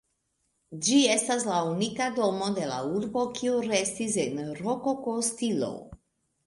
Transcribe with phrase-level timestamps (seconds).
[0.85, 5.75] Ĝi estas la unika domo de la urbo kiu restis en rokoko stilo.